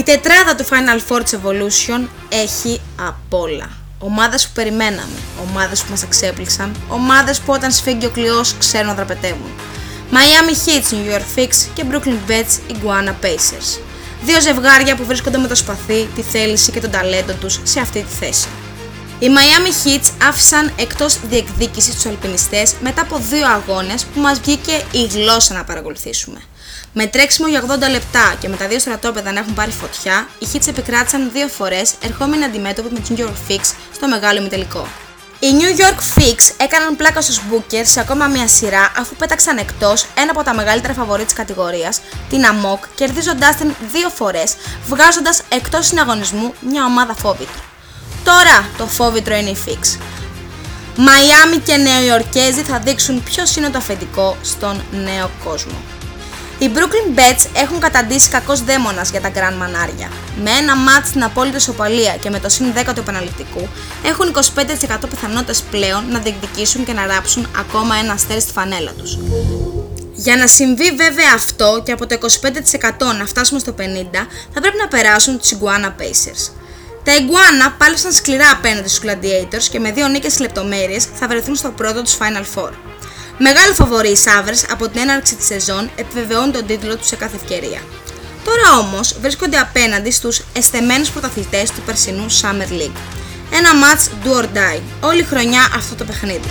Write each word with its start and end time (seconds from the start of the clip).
τετράδα 0.00 0.54
του 0.54 0.64
Final 0.64 1.00
Four 1.08 1.20
της 1.22 1.38
Evolution 1.42 2.08
έχει 2.28 2.80
απ' 3.00 3.34
όλα. 3.34 3.70
Ομάδες 3.98 4.46
που 4.46 4.52
περιμέναμε, 4.54 5.18
ομάδες 5.48 5.82
που 5.82 5.90
μας 5.90 6.02
εξέπληξαν, 6.02 6.76
ομάδες 6.88 7.40
που 7.40 7.52
όταν 7.52 7.72
σφίγγει 7.72 8.06
ο 8.06 8.10
κλειός 8.10 8.54
ξέρουν 8.58 8.86
να 8.86 8.94
δραπετεύουν. 8.94 9.50
Miami 10.12 10.54
Heat, 10.66 10.94
New 10.94 11.14
York 11.14 11.38
Fix 11.38 11.48
και 11.74 11.84
Brooklyn 11.90 12.30
Bets, 12.30 12.72
Iguana 12.72 13.14
Pacers. 13.24 13.80
Δύο 14.24 14.40
ζευγάρια 14.40 14.96
που 14.96 15.04
βρίσκονται 15.04 15.38
με 15.38 15.48
το 15.48 15.54
σπαθί, 15.54 16.08
τη 16.14 16.22
θέληση 16.22 16.70
και 16.70 16.80
τον 16.80 16.90
ταλέντο 16.90 17.32
τους 17.32 17.60
σε 17.62 17.80
αυτή 17.80 18.00
τη 18.02 18.14
θέση. 18.20 18.48
Οι 19.18 19.26
Miami 19.26 19.86
Heat 19.86 20.26
άφησαν 20.28 20.72
εκτός 20.76 21.18
διεκδίκησης 21.28 21.94
τους 21.94 22.06
αλπινιστές 22.06 22.74
μετά 22.80 23.02
από 23.02 23.18
δύο 23.30 23.46
αγώνες 23.46 24.04
που 24.04 24.20
μας 24.20 24.40
βγήκε 24.40 24.84
η 24.90 25.04
γλώσσα 25.04 25.54
να 25.54 25.64
παρακολουθήσουμε. 25.64 26.42
Με 26.92 27.06
τρέξιμο 27.06 27.48
για 27.48 27.62
80 27.66 27.90
λεπτά 27.90 28.34
και 28.40 28.48
με 28.48 28.56
τα 28.56 28.68
δύο 28.68 28.78
στρατόπεδα 28.78 29.32
να 29.32 29.38
έχουν 29.38 29.54
πάρει 29.54 29.70
φωτιά, 29.70 30.28
οι 30.38 30.46
Hits 30.52 30.68
επικράτησαν 30.68 31.30
δύο 31.32 31.48
φορές 31.48 31.94
ερχόμενοι 32.02 32.44
αντιμέτωποι 32.44 32.92
με 32.92 33.00
την 33.00 33.16
New 33.16 33.20
York 33.20 33.50
Fix 33.50 33.60
στο 33.94 34.08
μεγάλο 34.08 34.40
ημιτελικό. 34.40 34.86
Οι 35.38 35.48
New 35.60 35.80
York 35.80 36.18
Fix 36.18 36.54
έκαναν 36.56 36.96
πλάκα 36.96 37.20
στους 37.20 37.40
Booker 37.50 37.82
σε 37.82 38.00
ακόμα 38.00 38.26
μια 38.26 38.48
σειρά 38.48 38.92
αφού 38.96 39.14
πέταξαν 39.16 39.58
εκτός 39.58 40.06
ένα 40.16 40.30
από 40.30 40.42
τα 40.42 40.54
μεγαλύτερα 40.54 40.94
φαβορή 40.94 41.24
της 41.24 41.32
κατηγορίας, 41.32 42.00
την 42.28 42.42
Amok, 42.42 42.86
κερδίζοντάς 42.94 43.56
την 43.56 43.74
δύο 43.92 44.08
φορές, 44.08 44.54
βγάζοντας 44.86 45.42
εκτός 45.48 45.86
συναγωνισμού 45.86 46.54
μια 46.70 46.84
ομάδα 46.84 47.14
φόβητρη. 47.14 47.60
Τώρα 48.24 48.68
το 48.78 48.86
φόβητρο 48.86 49.36
είναι 49.36 49.50
η 49.50 49.56
Fix. 49.66 49.98
Μαϊάμι 50.96 51.58
και 51.58 51.76
Νέο 51.76 52.02
Ιορκέζοι 52.02 52.62
θα 52.62 52.78
δείξουν 52.78 53.22
ποιος 53.22 53.56
είναι 53.56 53.68
το 53.68 53.78
αφεντικό 53.78 54.36
στον 54.42 54.82
νέο 54.90 55.30
κόσμο. 55.44 55.76
Οι 56.62 56.70
Brooklyn 56.74 57.18
Bets 57.18 57.46
έχουν 57.54 57.80
καταντήσει 57.80 58.28
κακός 58.28 58.64
δαίμονας 58.64 59.10
για 59.10 59.20
τα 59.20 59.30
Grand 59.34 59.56
Μανάρια. 59.58 60.08
Με 60.42 60.50
ένα 60.50 60.76
μάτς 60.76 61.08
στην 61.08 61.24
απόλυτη 61.24 61.60
σοπαλία 61.60 62.16
και 62.16 62.30
με 62.30 62.38
το 62.40 62.48
συν 62.48 62.72
10 62.76 62.82
του 62.94 63.00
επαναληπτικού, 63.00 63.68
έχουν 64.04 64.32
25% 65.00 65.08
πιθανότητες 65.10 65.62
πλέον 65.70 66.10
να 66.10 66.18
διεκδικήσουν 66.18 66.84
και 66.84 66.92
να 66.92 67.06
ράψουν 67.06 67.48
ακόμα 67.58 67.94
ένα 67.96 68.12
αστέρι 68.12 68.40
στη 68.40 68.52
φανέλα 68.52 68.92
τους. 68.92 69.18
Για 70.14 70.36
να 70.36 70.46
συμβεί 70.46 70.90
βέβαια 70.96 71.32
αυτό 71.34 71.82
και 71.84 71.92
από 71.92 72.06
το 72.06 72.18
25% 72.20 73.16
να 73.18 73.26
φτάσουμε 73.26 73.60
στο 73.60 73.74
50% 73.78 73.82
θα 74.52 74.60
πρέπει 74.60 74.76
να 74.78 74.88
περάσουν 74.88 75.38
τους 75.38 75.52
Iguana 75.52 75.88
Pacers. 76.00 76.50
Τα 77.04 77.12
Iguana 77.12 77.72
πάλεψαν 77.78 78.12
σκληρά 78.12 78.50
απέναντι 78.50 78.88
στους 78.88 79.04
Gladiators 79.04 79.64
και 79.70 79.78
με 79.78 79.92
δύο 79.92 80.08
νίκες 80.08 80.38
λεπτομέρειες 80.38 81.04
θα 81.14 81.28
βρεθούν 81.28 81.54
στο 81.54 81.70
πρώτο 81.70 82.02
τους 82.02 82.16
Final 82.18 82.44
Four. 82.54 82.70
Μεγάλο 83.44 83.74
φαβορή 83.74 84.10
οι 84.10 84.16
Σάβρες 84.16 84.64
από 84.70 84.88
την 84.88 85.00
έναρξη 85.00 85.34
της 85.34 85.46
σεζόν 85.46 85.90
επιβεβαιώνουν 85.96 86.52
τον 86.52 86.66
τίτλο 86.66 86.96
τους 86.96 87.06
σε 87.06 87.16
κάθε 87.16 87.36
ευκαιρία. 87.36 87.80
Τώρα 88.44 88.78
όμως 88.78 89.16
βρίσκονται 89.20 89.56
απέναντι 89.56 90.10
στους 90.10 90.42
εσθεμένους 90.52 91.10
πρωταθλητές 91.10 91.70
του 91.70 91.80
περσινού 91.86 92.26
Summer 92.30 92.72
League. 92.80 92.98
Ένα 93.52 93.70
match 93.82 94.26
do 94.26 94.40
or 94.40 94.44
die, 94.44 94.80
όλη 95.00 95.22
χρονιά 95.22 95.72
αυτό 95.76 95.94
το 95.94 96.04
παιχνίδι. 96.04 96.48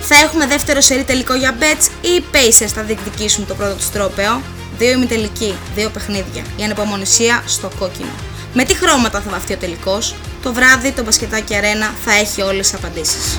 Θα 0.00 0.14
έχουμε 0.14 0.46
δεύτερο 0.46 0.80
σερί 0.80 1.04
τελικό 1.04 1.34
για 1.34 1.56
bets 1.60 1.88
ή 2.00 2.08
οι 2.08 2.24
Pacers 2.32 2.70
θα 2.74 2.82
διεκδικήσουν 2.82 3.46
το 3.46 3.54
πρώτο 3.54 3.74
τους 3.74 3.90
τρόπεο; 3.90 4.42
Δύο 4.78 4.90
ημιτελικοί, 4.90 5.54
δύο 5.74 5.90
παιχνίδια. 5.90 6.44
Η 6.56 6.62
ανεπομονησία 6.62 7.42
στο 7.46 7.70
κόκκινο. 7.78 8.12
Με 8.52 8.64
τι 8.64 8.74
χρώματα 8.74 9.20
θα 9.20 9.30
βαφτεί 9.30 9.52
ο 9.52 9.56
τελικός, 9.56 10.14
το 10.42 10.52
βράδυ 10.52 10.92
το 10.92 11.02
μπασκετάκι 11.04 11.56
αρένα 11.56 11.94
θα 12.04 12.12
έχει 12.12 12.42
όλες 12.42 12.70
τις 12.70 12.74
απαντήσεις. 12.74 13.38